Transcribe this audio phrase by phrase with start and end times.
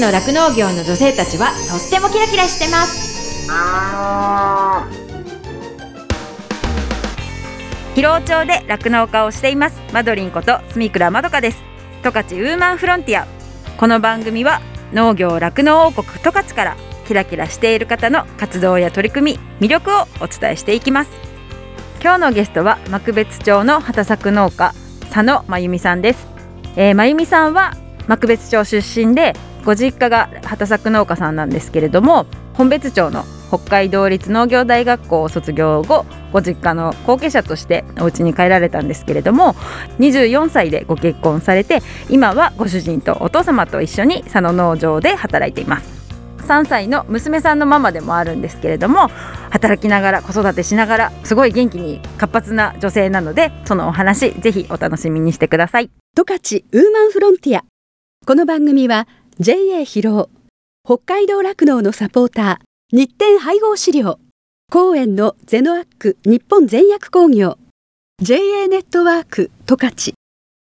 [0.00, 3.08] の酪農業の女性たちはとってもキラキラしてます。
[7.94, 9.80] 広尾町で酪農家をしています。
[9.92, 11.58] マドリンこと住倉まどかです。
[12.04, 13.26] 十勝ウーマンフロンティア。
[13.76, 14.60] この番組は
[14.92, 16.76] 農業酪農王国十勝から
[17.06, 21.10] キラキラしている方の活動や取り組み魅力をお伝えしていきます。
[22.00, 24.72] 今日のゲストは幕別町の畑作農家
[25.10, 26.28] 佐野真由美さんです、
[26.76, 27.76] えー、真由美さんは
[28.06, 39.54] 幕別町出身でご実家が畑作農家さんなんですけれども本別町の北海道立農業大学校を卒業後ご実家の後継者としてお家に帰られたんですけれども
[39.98, 41.80] 24歳でご結婚されて
[42.10, 45.98] 今はご主人とお父様と一緒に佐野農場で働いています。
[46.48, 49.08] 3歳の娘さんのママでもあるんですけれども
[49.50, 55.90] 働きながら子育てしながらすごい元気に活発な女性なのでそのお話ぜひお楽しみにしてください。
[56.16, 57.64] 十勝ウーマンフロンティア。
[58.26, 59.06] この番組は
[59.40, 60.30] JA 広尾。
[60.84, 62.96] 北海道酪農のサポーター。
[62.96, 64.18] 日展配合資料。
[64.68, 67.56] 公園のゼノアック日本全薬工業。
[68.20, 69.94] JA ネットワーク十勝。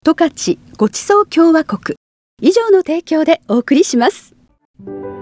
[0.04, 1.96] 十勝ごちそう共和国。
[2.42, 4.34] 以上の提供でお送りします。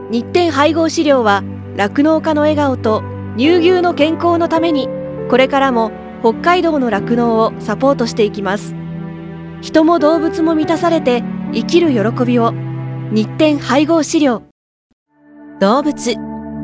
[0.10, 1.44] 日展配合資料は
[1.76, 3.04] 酪農家の笑顔と
[3.36, 4.88] 乳牛の健康のために
[5.30, 8.74] これからも北海道の酪農をサポートしていきます。
[9.60, 12.54] 人も動物も満たされて生きる喜びを。
[13.12, 14.44] 日展配合資料。
[15.59, 16.16] 動物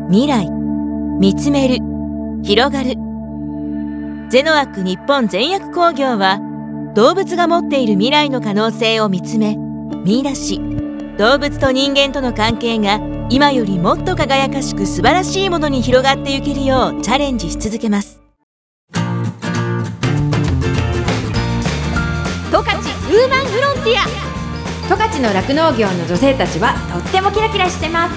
[0.10, 0.50] 未来。
[1.20, 1.78] 見つめる。
[2.44, 2.96] 広がる。
[4.30, 6.40] ゼノアック日本全薬工業は
[6.96, 9.58] 動物が持っている未来の可能性を見つめ
[10.06, 10.62] 見出し。
[11.18, 18.22] 動物と人間との関係が今よりもっと輝かしく素晴らしいものに広がっていけるようチャレンジし続けます。
[18.94, 19.02] 十
[22.58, 24.29] 勝ウーマンフロンティア。
[24.90, 28.16] 十勝の酪農業の女性たちはとってもキラキラしてます。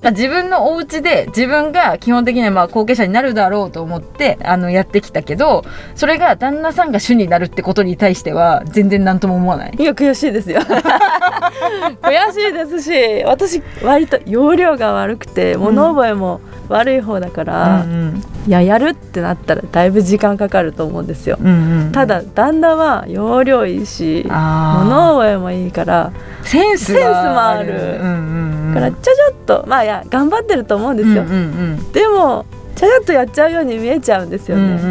[0.00, 9.74] まあ、自分のお家で自分が基本的にはまあ後継者になるだろうと思ってあのやってきたけどそれが旦那さんが主になるってことに対しては全然何とも思わない。
[9.76, 10.60] いや悔しいですよ。
[12.02, 26.12] 悔しいですし私割と容量が悪くて物覚えも悪い方だから、うんうん、いややるってなったらだいぶ時間かかると思うんですよ、うんうん、ただ旦那は容量いいし物覚えもいいから
[26.42, 31.38] センスもある、うんうんうん、からちゃちゃっとまあいや頑張ってると思うんですよ、うんうんう
[31.76, 32.44] ん、でも
[32.76, 34.86] ちゃちゃっとやっちゃうように見えちゃうんですよね、うんうんう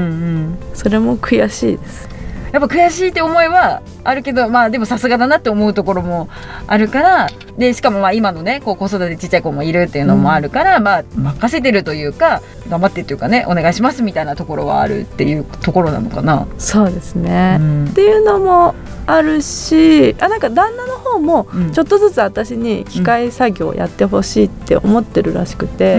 [0.49, 2.09] ん、それも悔しいです
[2.53, 6.29] やっぱ悔しいって思いはあるけどまあでもさすがだなって思うところも
[6.67, 16.47] あるからでしかもまあ今のねこう子育てちっちゃい子もいるっていうのもあるから、うん、まあ任せてるというか頑張ってっていうかねお願いしますみたいなところはあるっていうところなのかな。
[16.59, 18.75] そうですね、うん、っていうのも
[19.07, 25.97] あるしあなんか旦那の方もちょっとずつ私に機械作業をやってほしいって思ってるらしくて、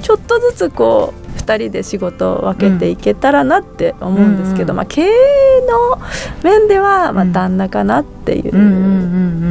[0.00, 5.06] ちょっとずつこう2人で仕事を分けていけたらなって思うんですけど、うん、まあ、経営
[5.68, 5.98] の
[6.42, 8.52] 面ではまあ旦那かなっていう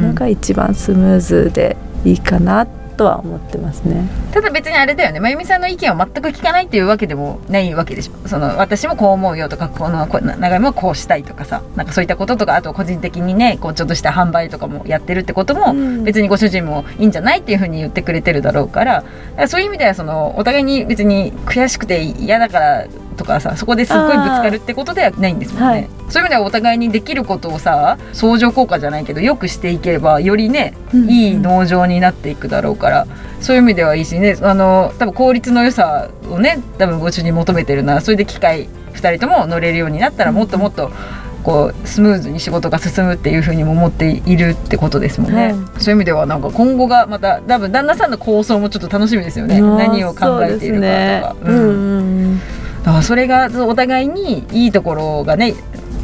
[0.02, 4.08] のが一番スムーズでいいかなってとは思ってますね。
[4.32, 5.20] ただ別にあれだよね。
[5.20, 8.28] 真由美さんの意見を全く聞かないっていうわけでもないわけでしょ。
[8.28, 11.62] その私もこう思うよとかこの長いもこうしたいとかさ。
[11.76, 19.04] なんかそういったこととかあと個人的にねこうちょっとした販売とかもやってるってことも、別にご主人もいいんじゃないっていうふうに言ってくれてるだろうから
[19.48, 30.74] そういう意味ではそのお互いに別に悔しくて嫌だからとかさそこですっごいぶつかるってことではないんですもんね、はい、そういう意味ではお互いにできることをさ相乗効果じゃないけどよくしていければよりね、
[31.08, 33.06] いい農場になっていくだろうから
[33.40, 34.36] そういう意味ではいいしね。
[34.42, 40.90] あの多分効率の良さをね多分ご主人求めてるならそれで機械2人とも乗れるようになったらもっともっと、
[41.46, 49.60] こうスムーズに仕事が進むっていうふうにも思っているってことですもんね、はい、そういう意味ではなんか今後がまた多分旦那さんの構想もちょっと楽しみですよね。
[49.60, 51.36] 何を考えているかとか。
[51.42, 55.54] う、ね、うん、うんだからそれがお互いにいいところがね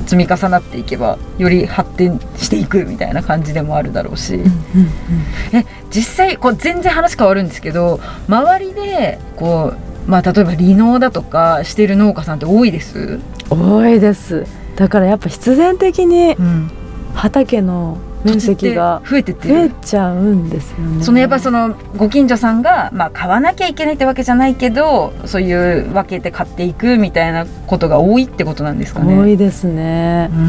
[0.07, 9.75] 積み重なっていけばより発展していくみたいな感じでもあるだろうし、うんうんうん、え実際こう全然話変わるんですけど周りでこ
[10.07, 13.21] う、まあ、例えば離農だとかしてる農家さんって多いです？
[13.49, 14.45] 多いです。
[14.75, 16.37] だからやっぱ必然的に
[17.15, 21.03] 畑の面積が増えてって増えちゃうんですよね。
[21.05, 29.17] そのやっぱそのご近所さんが、まあ、買わなきゃいけないってわけじゃないけどそういう分けて買っていくみたいなことが多いってことなんですかね。
[29.17, 30.43] 多いですね、うんう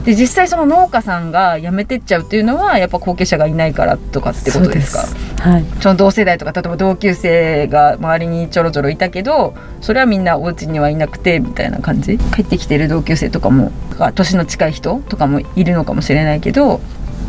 [0.00, 5.04] ん、で実際その農家さんが辞めてっちゃうっていうのはやっぱ後継者がいないからとかってことですか？
[5.38, 5.64] はい。
[5.80, 12.18] その同世代とか例えば同級生が周りにちょろちょろいたけどそれはみんなお家にはいなくてみたいな感じ？
[12.18, 16.80] 帰ってきてる同級生とかもが年の近い人とかもいるのかもしれないけど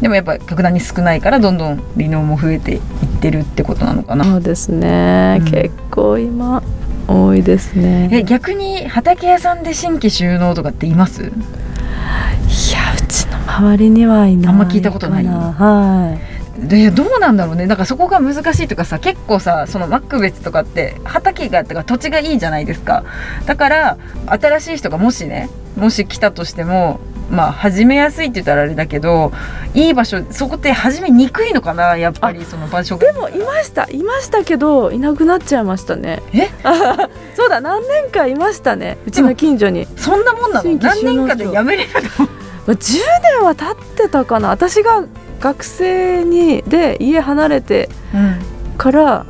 [0.01, 2.81] でもやっぱ格段に少ないからどんどん離農も増えていっ
[3.19, 4.25] てるってことなのかな。
[4.25, 5.45] そうですね、うん。
[5.51, 6.61] 結構今
[7.07, 8.09] 多いですね。
[8.11, 11.23] え逆に畑屋さんで新規収納とかっています？
[11.23, 15.25] いやうちの周りにはいないあんま聞いたことない。
[15.25, 17.67] かはいでどうなんだろうね。
[17.67, 23.03] だからそこが難しいとかさ結構さそのマック別とかって畑がとか土地がいいじゃないですか。
[23.45, 26.99] だから新しい人がもしねもし来たとしても
[27.29, 29.31] まあ始めやすいって言ったらあれだけど
[29.75, 33.05] いい場所そこって始めにくいのかなやっぱりその場所が。
[33.05, 33.83] でもいました。
[33.91, 36.23] いましたけどいなくなっちゃいましたね。
[36.33, 36.49] え？
[37.35, 38.97] そうだ何年かいましたね。
[39.05, 40.75] うちの近所に、そんなもんなの？
[40.77, 42.25] 何年かでやめれるの？
[42.65, 42.97] まあ、10
[43.37, 44.49] 年は経ってたかな。
[44.49, 45.05] 私が
[45.39, 47.89] 学生にで家離れて
[48.77, 49.25] から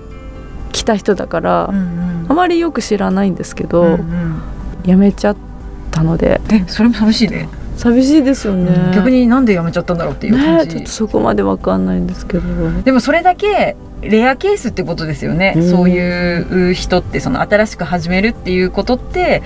[0.71, 2.25] 来た人だから、うん。
[2.30, 4.42] あまりよく知らないんですけど、うんうん。
[4.83, 5.38] 辞めちゃっ
[5.92, 6.42] たので。
[6.51, 7.50] えそれも寂しいね。
[7.77, 12.42] 寂しいですよね、逆になんでやめちゃったんだろうっていう感じ、ねちょっとそこまでわかんないんですけど。
[12.83, 15.69] でもそれだけレアケースってことですよね、うん。
[15.69, 19.44] そういう人ってその新しく始めるっていうことって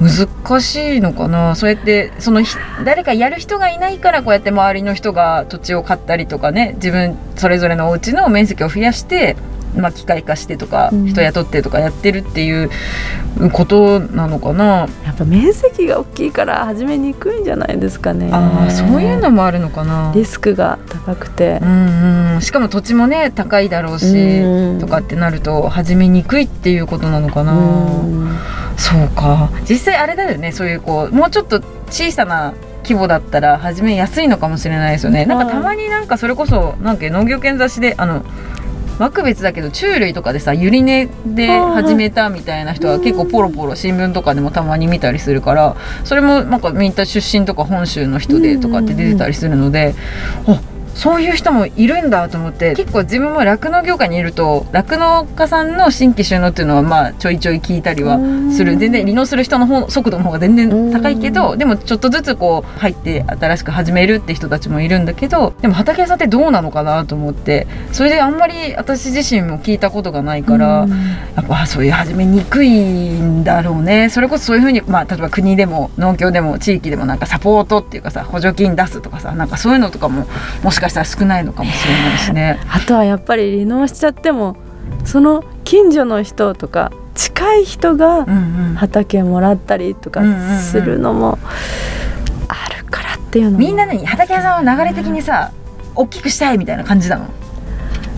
[0.00, 1.54] 難しいのかな？
[1.54, 2.42] そうやってその
[2.84, 9.36] 誰かやる人がいないからこうやって周りの人が土地を買ったりとかね自分それぞれのお家の面積を増やして、
[9.76, 11.06] まあ、機械化してとか、うん。
[11.06, 12.70] 人雇ってとかやってるっていう
[13.52, 18.30] ことなのかな、やっぱ面積が大きいから始めにくいんじゃないですかね。
[18.32, 20.12] ああそういうのもあるのかな。
[20.14, 21.58] リスクが高くて。
[21.62, 24.78] う、んうん、しかも土地もね高いだろうし、うん。
[24.80, 28.36] とかってなると始めにくいっていうことなのかな、うん。
[28.76, 29.50] そうか。
[29.68, 31.60] 実際あれだよねそういうこうもうちょっと
[31.90, 35.24] 小さな規模だったら始めやすいのかもしれないですよね。
[35.24, 38.22] なんかたまになんかそれこそなんか農業犬雑誌であの
[38.98, 49.94] 枠別だけど虫類とかでさゆり根で始めたみたいな人は結構ポロポロ新聞とかでもたまに見たりするからそれもなんかみんな出身とか本州の人でとかって出てたりするので、
[50.46, 50.60] あ
[50.94, 58.18] そういう人もいるんだと思って結構自分も酪農業界にいると酪農家さんの新規収納っていうのはまあちょいちょい聞いたりは
[58.52, 58.76] する。
[58.76, 70.86] 全然離農する人の方速度の方が全然高いけどでもちょっとずつこう入って新しく始めるって人たちもいるんだけどでも畑屋さんってどうなのかなと思ってそれであんまり私自身も聞いたことがないから、
[71.36, 74.08] やっぱそういう始めにくいんだろうね。
[74.10, 80.26] それこそそういうふうに、まあ、例えば国でも農協でも地域でもなんかサポートっていうかさ補助金出すとかさなんかそういうのとかも
[80.62, 82.58] もしかしたら少ないのかもしれないしね。
[82.70, 84.56] あとはやっぱり離農しちゃっても
[85.04, 88.74] その近所の人とか近い人がうんうん。
[88.74, 91.38] 畑もらったりとかうんうんうんするのも
[92.48, 93.58] あるからっていうのも。
[93.58, 95.52] みんなね畑屋さんは流れ的にさ
[95.94, 97.26] 大きくしたいみたいな感じなの？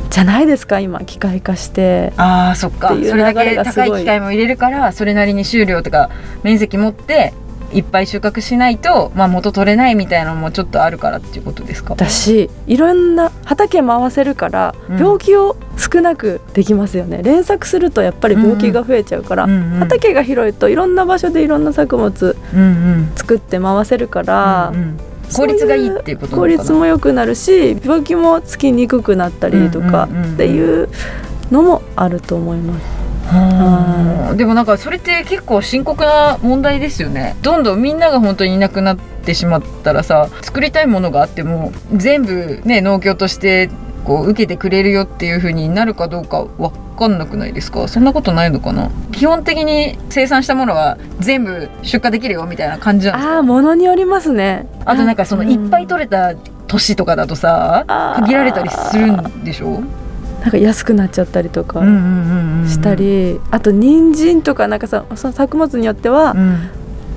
[0.08, 2.14] じゃないですか今機械化して。
[2.16, 2.88] あーそっか。
[2.88, 6.08] それだけ高い機械も入れるからそれなりに収量とか
[6.42, 7.34] 面積持って
[7.72, 11.94] いっぱい収穫しないと、まあ、元取れないみたいなのもちょっとあるからっていうことですか？
[11.94, 14.98] だしいろんな畑回せるからうん。
[14.98, 23.12] 病気を少なくできますよね、連作するとやっぱり病気が増えちゃうから、うんうん畑が広いといろんな場所でいろんな作物うんうん。
[23.14, 24.98] 作って回せるから、うんうん。
[25.34, 30.34] 効率がいいっていうことな効率も良くなるし病気もつきにくくなったりとかうんうんうんうん。
[30.34, 30.88] っていう
[31.50, 32.95] のもあると思います。
[33.28, 37.36] はあでもなんかそれって結構深刻な問題ですよね。
[37.43, 43.70] どんどんみんなが本当にいなくなってしまったらさ作りたいものがあっても全部ね農協として
[44.05, 47.89] こう受けてくれるよっていう風になるかどうかわかんなくないですか？
[47.89, 48.91] そんなことないのかな？
[49.10, 53.34] 基本的に生産したものは全部出荷できるよみたいな感じなんですか？
[53.34, 54.69] ああものによりますね。
[54.84, 55.50] あとなんかそのうん。
[55.50, 56.34] いっぱい取れた
[56.69, 57.84] 年とかだとさ
[58.20, 59.82] 限られたりするんでしょ？
[60.46, 61.81] なんか安くなっちゃったりとか
[62.69, 66.70] したり、あと人参とかなんかさその作物によっては、うん。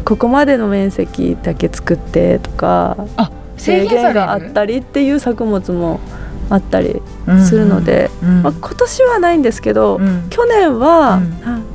[0.03, 5.99] ここまでの面積だけ作ってとかあ制制限があったりっていう作物も
[6.49, 8.41] あったりうんするので、うん。
[8.41, 10.25] まあ、今年はないんですけど、うん。
[10.31, 11.21] 去年は、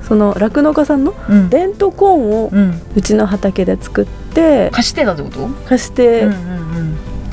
[0.09, 1.49] 酪農家さんのうん。
[1.51, 2.51] デントコーンを
[2.97, 5.47] うちの畑で作って貸してたってこと？
[5.69, 6.27] 貸して、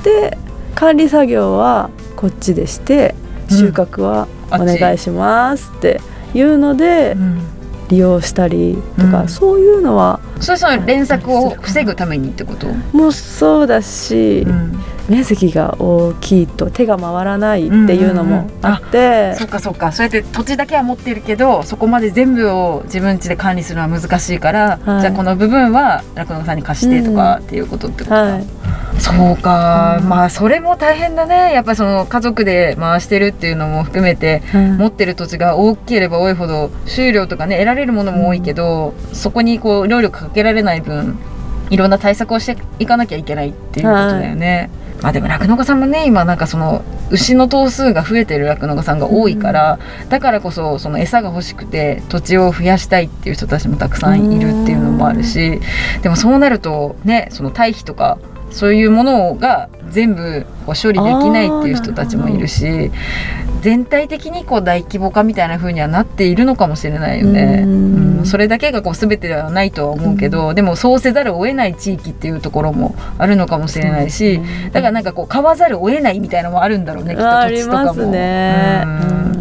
[0.04, 0.38] で
[0.76, 3.21] 管理作業はこっちでしてうん
[3.52, 6.02] 収穫はお願いしますって
[6.34, 7.42] いうのでうん。
[7.92, 9.28] 利用したりとか、うん。
[9.28, 14.80] そういうのはそれその連作を防ぐためにってこと、もうそうだし、うん、
[15.10, 19.92] 面積が大きいと手が回らないっていうのもあって、そっかそっか。
[19.92, 25.02] そうやって土地だけは持ってるけどそこまで全部を自分家で管理するのは難しいから、はい。
[25.02, 28.61] じゃあこの部分は酪農家さんに貸してとかっていうことってことか、はい
[29.00, 31.54] そうか、うんまあそれも大変だね。
[31.54, 34.78] やっぱその家族で回してるっていうのも含めてうん。
[34.78, 41.18] 持ってる土地が大きければ多いほど収量とかね得られるものも多いけど、そこにこう労力かけられない分
[41.70, 44.70] いろんな対策をしていかなきゃいけないっていうことだよね。
[45.02, 55.60] まあでも酪農家さんもね今なんかその牛の頭数が増えてる酪農家さんが多いから、だからこそその餌が欲しくて土地を増やしたいっていう人たちもたくさんいるっていうのもあるし
[56.04, 58.20] でもそうなるとねその堆肥とか
[58.52, 62.92] そういうものが全部処理できないっていう人たちもいるし
[63.62, 67.62] 全体的にこう大規模化みたいな風にはなっているのかもしれないよね。
[67.64, 68.20] うん。
[68.20, 68.26] うん。
[68.26, 74.42] それだけがこう全てではないとは思うけど、でもそうせざるを得ない地域っていうところもあるのかもしれないし、
[74.72, 77.16] だからなんかこう買わざるを得ないみたいなのもあるんだろうね。
[77.16, 77.86] きっと土地とかも。
[77.86, 78.84] ますね。
[78.86, 79.32] うん。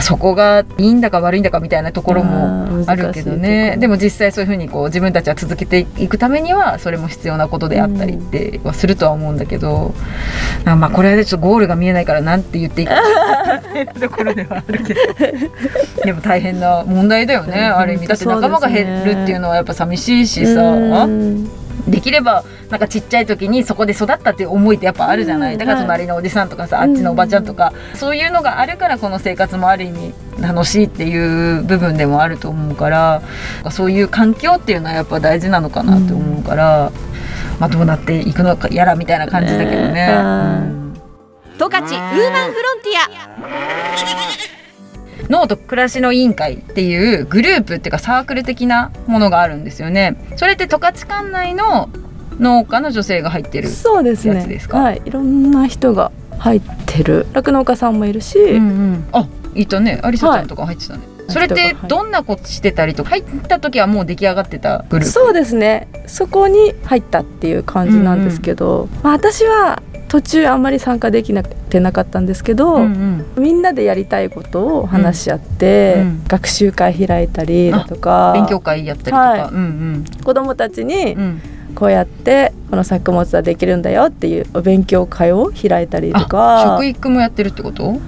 [0.00, 3.76] そこがいいんだか悪いんだかみたいなところもあるけどね。
[3.78, 9.92] でも実際そういうふうにこう自分たちは続けていくためにはそれも必要なことであったりってはするとは思うんだけど、
[10.64, 12.94] あまあこれはねちょっとゴールが見えないからなんて言っていいか
[13.56, 15.00] っていうところではあるけど
[16.04, 20.72] でも大変な問題だよねある意味だって仲間が減るっていうのはやっぱ寂しいしさ。
[20.72, 21.48] うん。
[21.90, 25.58] できればなんかちっちゃい時にそこで育ったっていう思いってやっぱあるじゃない、うん。
[25.58, 33.22] だから隣のおじさんとかさ、あっちのおばちゃんとか、そういうのがあるからこの生活もある意味楽しいっていう部分でもあると思うから
[33.70, 36.92] そういう環境っていうのはやっぱ大事なのかなって思うから、
[37.58, 39.92] まあどうなっていくのかやらみたいな感じだけどね。
[39.92, 40.87] ねうん
[41.58, 42.98] 十勝ウーマンフロンティ
[45.24, 45.28] ア。
[45.28, 50.16] 脳と暮らしの委員会っていうグループっていうかサークル的なものがあるんですよね。
[50.36, 51.90] それって十勝管内の
[52.38, 53.68] 農家の女性が入ってる。
[53.68, 55.02] そうですねやつですかはい。
[55.04, 57.26] いろんな人が入ってる。
[57.32, 59.98] 酪農家さんもいるし、うんうん、あいたね。
[60.04, 61.76] アリサちゃんとか入ってたね、それってはい。
[61.88, 63.10] どんなことしてたりとか？
[63.10, 65.12] 入った時はもう出来上がってたグループ？
[65.12, 65.88] そうですね。
[66.06, 73.42] そこに入ったっていう感じなんですけど、まあ、私は途中あんまり参加できなくてなかったんですけど、うんうん。
[73.42, 76.24] みんなでやりたいことを話し合って、うんうん。
[76.26, 79.40] 学習会開いたりだとか勉強会やったりとか、はい。
[79.52, 81.20] うん子どもたちにうん。
[81.20, 81.42] うん
[81.74, 88.00] こうやってこの作物はできるんだよっていうお勉強会を開いたりとあか食育もやってるってこと、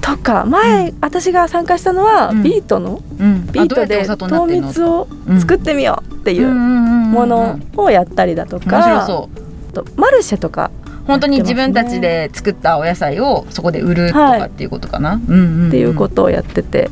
[0.00, 2.42] とか前、私が参加したのは、うん。
[2.42, 5.06] ビートのうん、ビートで糖蜜を
[5.38, 9.06] 作ってみようっていうもものをやったりだとか、
[9.74, 10.70] とマルシェとか
[11.10, 15.68] 本当に自分たちで作ったお野菜をそこで売るとかっていうことかな、うんうんうん。
[15.68, 16.90] っていうことをやってて、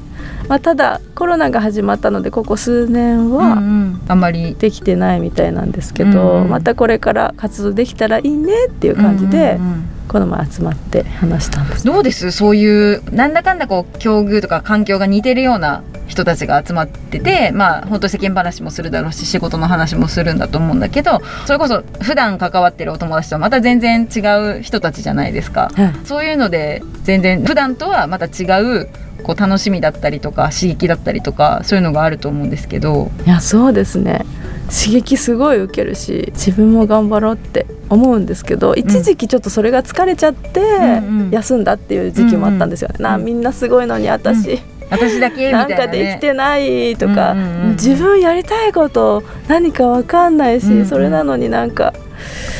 [0.48, 4.56] まあ、ただコロナが始まったのでここ数年はんあんまり。
[4.56, 6.50] できてないみたいなんですけど、うんうん。
[6.50, 11.84] またこれから活動できたらいいねっていう感じで、うんうんうんこの前集まって話したんです。
[11.84, 12.30] どうです？
[12.30, 24.20] そういうなんだかんだこう境遇とか環境が似てるような人たちが集まっててまあ本当世間話もするだろうし仕事の話もするんだと思うんだけどそれこそ普段関わってるお友達とはまた全然違
[24.58, 25.70] う人たちじゃないですか。
[25.74, 28.88] はいそういうので全然普段とはまた違う
[29.22, 34.24] こう楽しみだったりとか刺激だったりとかそういうのがあると思うんですけど、いやそうですね
[34.68, 41.30] 刺激すごい受けるし自分も頑張ろうって思うんですけど一時期ちょっとそれが疲れちゃってうんうん。
[41.30, 42.96] 休んだっていう時期もあったんですよね。
[42.98, 44.58] なあみんなすごいのに私、
[44.90, 47.70] 私だけみたな、ね、ないんかできてないとか、うんうんうんうん。
[47.72, 50.86] 自分やりたいこと何かわかんないし、うんうん。
[50.86, 51.92] それなのになんか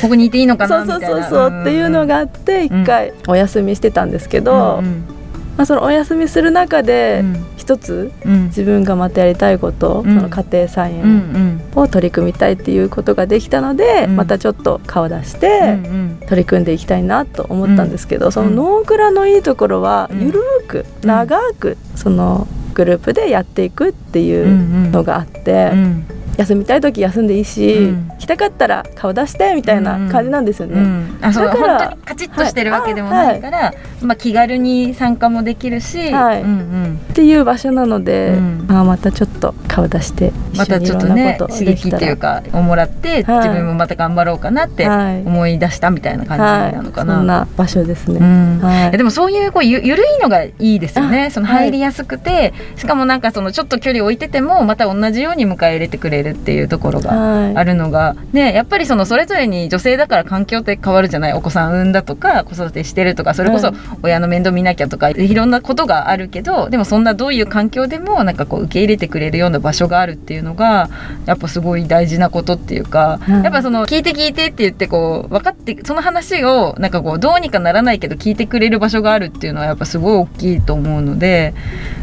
[0.02, 5.17] ここにいていいのかそうそなみたいうなそうそうっていうのがあって一回お休みしてたんですけど、うんうん
[5.58, 7.46] まあ、そのお休みする中でうん。
[7.56, 8.44] 一つうん。
[8.44, 10.14] 自分がまたやりたいこと、うん。
[10.16, 14.16] その家庭菜園んを取り組みたいっていうことができたので、うん。
[14.16, 16.18] またちょっと顔出しうんてうん。
[16.28, 20.20] 取り組んでいきたいなと思ったんですけど、そのノーグラのいいところはうん。
[20.20, 26.06] ゆるーく長くそのグループでやっていくっていうのがあって、うん
[26.38, 28.10] 休みたい時休んでいいし、うん。
[28.16, 30.80] 来たかったら顔出してみたいな感じなんですよね。
[30.80, 31.18] うん。
[31.20, 33.40] あそうだから本当にカチッとしてるわけでもない。
[33.40, 36.42] から、まあ、気軽に参加もできるし、はい。
[36.42, 38.66] うんうん、っていう場所なので、うん。
[38.68, 43.48] まあ、またちょっと顔出してまたちょっとね刺激っていうかかをもらって、はい。
[43.48, 45.20] 自分もまた頑張ろうかなってはい。
[45.24, 46.36] 思い出したみたいな感
[46.70, 47.14] じなのかな。
[47.14, 48.18] はい、そんな場所ですね。
[48.20, 48.58] うん。
[48.60, 48.90] はい。
[48.96, 51.26] でもそういうこうゆゆるいのがいいですよね。
[51.26, 57.56] あその入りやすくて、しかもなんかそのちょっと距離置いててもまた同じように迎え入れてくれるっていうところがはい。
[57.56, 61.32] あるのが、ねやっぱりそのそれぞれに女性だから環境って変わるじゃない？
[61.34, 63.76] お子さん産んだとか子育てしてるとかそれこそはい。
[64.02, 70.88] 親の面倒見なきゃとかいろんなことがあるけどでもそんなどういう環境でもなんかこう受け入れてくれるような場所があるっていうのが
[71.26, 73.42] やっぱすごい大事なことっていうか、うん。
[73.42, 81.54] やっぱその聞いて聞いてって言ってこう分かってその話をなんかこうどうにかならないけど聞いてくれる場所があるっていうのはやっぱすごい大きいと思うので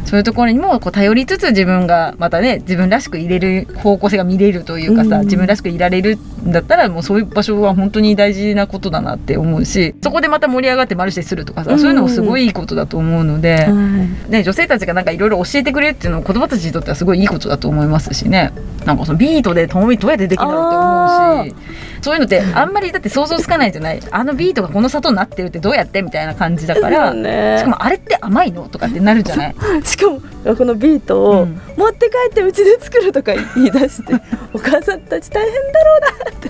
[0.05, 5.25] そういうところにもこう頼りつつ自分がまたね自分らしく入れる方向性が見れるというかさ、うん。
[5.25, 11.79] 自分らしくいられるんだったらもうそういう場所は本当に大事なことだなって思うしそこでまた盛り上がってマルシェするとかさ、うん。
[11.79, 13.69] そういうのもすごいいいことだと思うので、は
[14.27, 14.31] い。
[14.31, 18.51] ね、女性たちがなんかいろいろ教えてくれるっていうのは子供たちにとってはすごいいいことだと思いますしね。
[18.85, 21.55] なんかそのビートでともみどうやってできるんだろうって思うし。
[22.01, 23.99] そういうのってあんまりだって想像つかないじゃない？
[24.11, 27.55] あのビートがこの砂糖になってるってどうやってみたいな感じだから、ね。
[27.57, 29.55] しかもあれって甘いのとかってなるじゃない？
[29.83, 30.19] しかも
[30.55, 34.13] このビートをうん持って帰ってうちで作るとか言い出して
[34.53, 36.49] お母さんたち大変だろうなって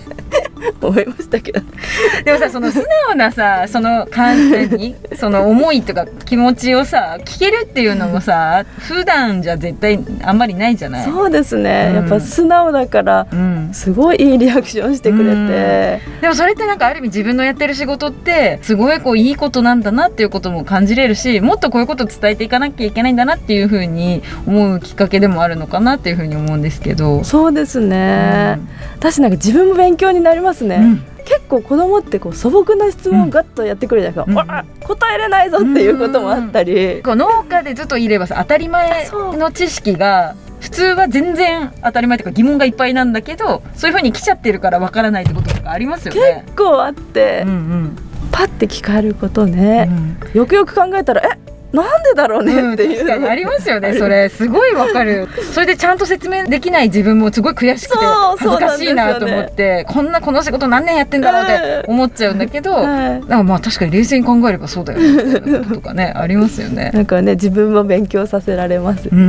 [0.81, 1.61] 思いましたけど。
[2.25, 11.05] でもさその素直なさその感じに その思いとか気持ちをさ聞けるっていうのもさ普段じゃ絶対あんまりないじゃない？
[11.05, 11.95] そうですね、うん。
[11.95, 27.23] やっぱ素直だからうん、すごいいいリアクションしてくれて、でもそれってなんかある意味自分のやってる仕事ってすごいこういいことなんだなっていうことも感じれるしもっとこういうことを伝えていかなきゃいけないんだなっていうふうに思うきっかけでもあるのかなっていうふうに思うんですけど。
[27.23, 28.59] そうですね、
[28.97, 30.97] 私なんか自分も勉強になりますね、うん。
[31.25, 34.87] 結構子供ってこう素朴な質問をガッとやってくるじゃないですか、うん。
[34.87, 46.43] 答えれないぞっていうこともあったり、こう農家でずっといればさ当たり前の知識が普通は全然当たり前というか疑問がいっぱいなんだけどそういうふうに来ちゃってるからわからないってこととかありますよね。
[46.45, 47.97] 結構あって、うんうん。
[48.31, 50.17] パッて聞かれることうね、ん。
[50.33, 51.34] よくよく考えたらえ
[51.75, 54.29] なんでだろうねっていう、確かにありますよね それ。
[54.29, 55.27] すごいわかる。
[55.53, 58.05] それでちゃんと説明できない自分もすごい悔しくて
[58.37, 63.43] 恥ずかしいなと思ってこんなこの仕事何年やってんだろうって思っちゃうんだけど、はい。
[63.43, 66.91] まあ確かに冷静に考えればそうだよねと とかねありますよね。
[66.93, 69.09] なんかね自分も勉強させられます。
[69.11, 69.25] うんうん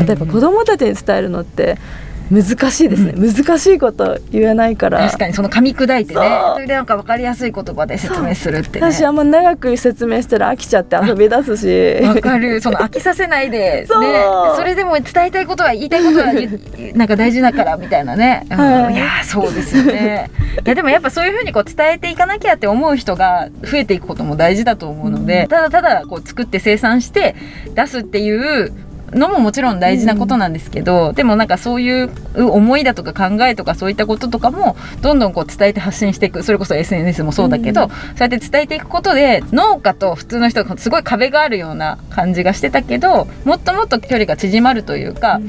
[0.00, 0.06] うん。
[0.06, 1.76] 例えば子供たちに伝えるのって
[2.30, 4.98] 難しいですね、難しいこと言えないから。
[5.06, 6.40] 確かにその噛み砕いてね。
[6.54, 8.92] それでなんか分かりやすい言葉で説明するってね。
[8.92, 12.06] 私あんま長く説明したら飽きちゃって遊び出すし。
[12.06, 12.60] わかる。
[12.60, 13.86] その飽きさせないでね、
[14.56, 16.32] それでも伝えたいことは言いたいことは
[16.94, 18.56] なんか大事だからみたいなね、うん。
[18.56, 18.94] はい。
[18.94, 20.30] いやーそうですよね。
[20.64, 27.34] いやでもやっぱそういうふうにこう伝えていかなきゃって思う人が増えていくことも大事だと思うので、ただただこう作って生産して
[27.74, 28.72] 出すっていう
[29.14, 36.42] のももちろん大事なことなんですけど、でもなんかそういう思いだとか考えとかそういったこととかもどんどんこう伝えて発信していく。
[36.42, 45.40] それこそ SNS もそうだけど、そうやって伝えていくことで農家と普通の人がすごい壁があるような感じがしてたけどもっともっと距離が縮まるというか、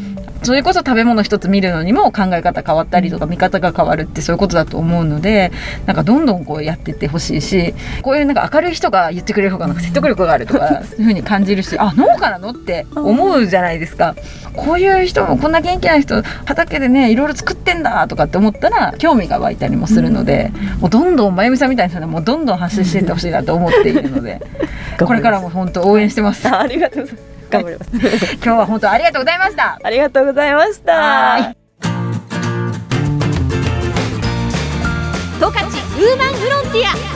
[0.46, 5.52] それこそ食べ物一つ見るのにも考え方変わったりとか見方が変わるってそういうことだと思うので
[5.88, 14.16] なんかどんどんこうやっていってほしいしこういうなんか明るい人が言ってくれる方がなんか説得力があるとか そういうふうに感じるしあ農家なのって思うじゃないですか。
[14.56, 24.42] こういう人もこんな元気な人畑でねいろいろ作ってんだとかって思ったら興味が湧いたりもするので、もうどんどんまゆみさんみたいな人はもうどんどん発信していってほしいなと思っているので
[25.04, 26.48] これからも本当応援してます。
[26.48, 27.36] あありがとうございます。
[27.50, 27.92] 頑張ります
[28.36, 29.80] 今日は本当ありがとうございました。
[29.84, 30.94] ありがとうございました。
[30.94, 31.56] は
[35.40, 37.16] 十勝ウーマンフロンティア。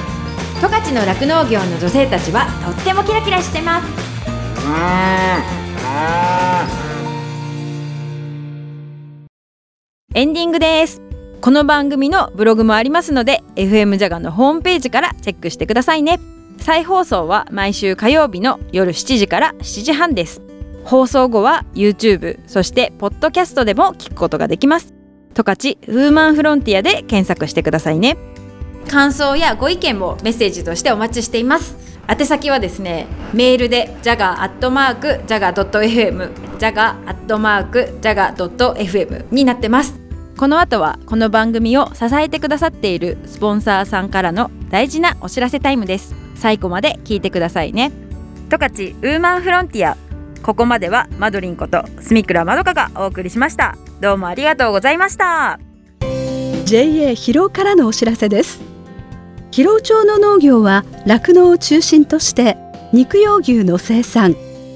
[0.60, 5.59] 十勝の酪農業の女性たちはとってもキラキラしてます
[10.14, 11.02] エンディングです。
[11.40, 16.20] この番組のブログもありますので FM ジャガのホームページからチェックしてくださいね。
[16.60, 20.42] 再放送は毎週火曜日の夜7時から7時半です。
[20.84, 24.94] 放送後は YouTube そしてポッドキャストでも聞くことができます。
[25.34, 28.18] 十勝ウーマンフロンティアで検索してくださいね。
[28.90, 34.50] 感想やご意見もメッセージとしてお待ちしています宛先はですねメールで jaga.jaga.fm
[36.58, 37.34] jaga.jaga.fm
[39.32, 40.00] になってます。
[40.36, 46.16] この後はこの番組を支えてくださっているスポンサーさんからの大事なお知らせタイムです。
[46.36, 47.92] 最後まで聞いてくださいね。
[48.50, 49.98] 十勝ウーマンフロンティア
[50.42, 53.78] ここまではマドリンこと住倉まどかがお送りしました。
[54.00, 55.60] どうもありがとうございました。
[56.66, 58.69] JA 広尾からのお知らせです
[59.52, 62.58] 広尾町の農業は酪農を中心として
[62.94, 64.36] 肉用牛の生産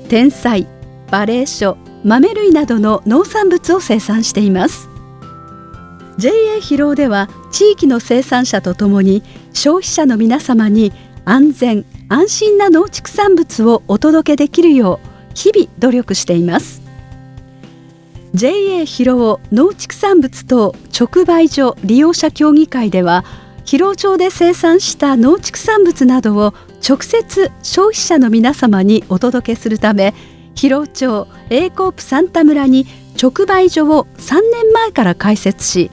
[0.10, 0.68] 天菜
[1.10, 4.90] 馬鈴薯豆類などの農産物を生産しています。
[6.18, 10.92] JA 広尾では地域の生産者とともに消費者の皆様に
[11.26, 16.82] 安全安心な農畜産物をお届けできるよう日々努力しています。
[18.34, 23.24] JA 広尾農畜産物等直売所利用者協議会では
[23.66, 26.54] 広尾町で生産した農畜産物などを
[26.88, 30.14] 直接消費者の皆様にお届けするため
[30.56, 32.86] 広尾町 A コープサンタ村に
[33.22, 35.92] 直売所を3年前から開設し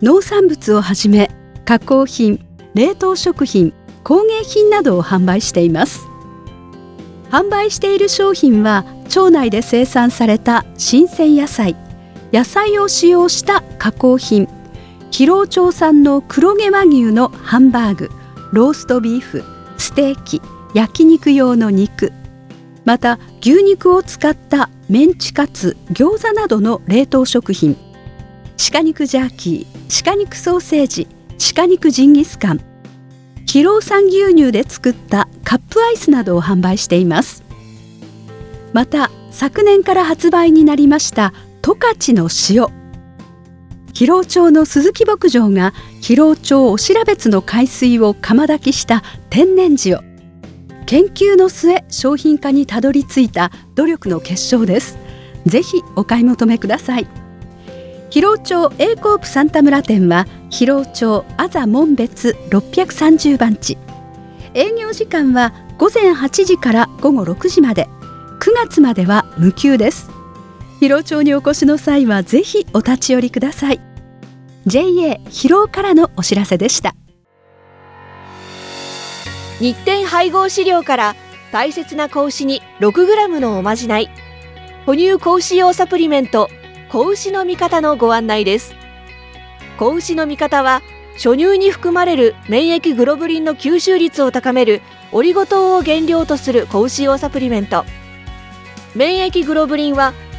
[0.00, 1.30] 農産物をはじめ
[1.64, 2.44] 加工品
[2.74, 3.72] 冷凍食品
[4.02, 6.08] 工芸品などを販売しています。
[7.30, 11.76] 販売している商品は町内で生産された新鮮野菜
[12.30, 14.48] 野菜を使用した加工品
[15.12, 18.10] 広尾町産の黒毛和牛のハンバーグ
[18.52, 19.44] ローストビーフ
[19.78, 20.42] ステーキ
[20.74, 22.12] 焼肉用の肉
[22.84, 27.76] また牛肉を使ったメンチカツ餃子などの冷凍食品
[28.72, 31.06] 鹿肉ジャーキー鹿肉ソーセージ
[31.54, 32.60] 鹿肉ジンギスカン
[33.46, 37.42] 広尾産牛乳で作ったカップアイスなどを販売しています。
[38.72, 42.81] また昨年から発売になりました十勝の塩。
[43.92, 50.00] 広尾町の鈴木牧場が広尾町お調別の海水を釜炊きした天然塩。
[50.86, 54.98] 研究の末商品化にたどり着いた努力の結晶です。
[55.46, 57.06] ぜひお買い求めください。
[58.10, 63.78] 広尾町 A コープサンタ村店は広尾町あざ門別630番地。
[64.54, 67.88] 営業時間は午前8時から午後6時まで。
[68.40, 70.11] 9月までは無休です。
[70.82, 73.80] 広尾町にお越しの際はぜひお立ち寄りください。
[74.66, 74.82] JA
[75.30, 76.96] 広尾からのお知らせでした。
[79.60, 81.14] 日展配合飼料から
[81.52, 84.10] 大切な子牛に 6g のおまじない。
[84.84, 86.48] 哺乳子牛用サプリメント
[86.90, 88.74] 子牛の味方のご案内です。
[89.78, 90.82] 子牛の味方は
[91.14, 97.84] 初乳に含まれる免疫グロブリンの吸収率を高めるオリゴ糖を原料とする子牛用サプリメント。
[98.96, 100.12] 免疫グロブリンは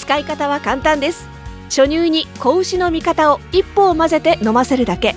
[0.00, 1.28] 使い方は簡単です。
[1.64, 5.14] 初乳に子牛の味方を1本混ぜて飲ませるだけ。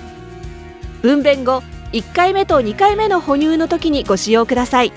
[1.02, 4.92] 分娩後1回目と2回目の哺乳の時にご使用ください。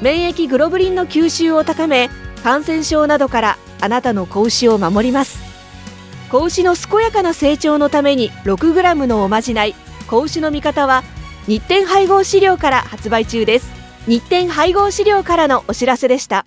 [0.00, 2.10] 免疫グロブリンの吸収を高め
[2.42, 5.40] 感染症などからあなたの子牛を守ります。
[6.30, 9.74] 子牛の健やかな成長のために 6g のおまじない
[10.08, 11.02] 子牛の味方は
[11.48, 13.70] 日展配合飼料から発売中です。
[14.06, 16.46] 日展配合飼料からのお知らせでした。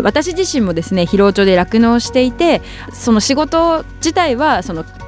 [0.00, 4.84] 私自身もですね広尾町で酪農していてその仕事自体はその